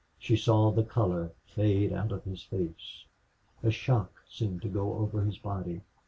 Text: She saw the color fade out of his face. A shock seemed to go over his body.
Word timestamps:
She 0.17 0.35
saw 0.35 0.71
the 0.71 0.81
color 0.81 1.29
fade 1.45 1.93
out 1.93 2.11
of 2.11 2.23
his 2.23 2.41
face. 2.41 3.03
A 3.61 3.69
shock 3.69 4.23
seemed 4.27 4.63
to 4.63 4.67
go 4.67 4.93
over 4.95 5.21
his 5.21 5.37
body. 5.37 5.81